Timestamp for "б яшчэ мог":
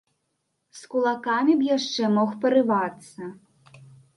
1.61-2.29